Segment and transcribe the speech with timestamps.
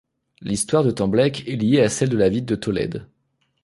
[0.41, 3.05] L'histoire de Tembleque est liée à celle de la ville de Tolède.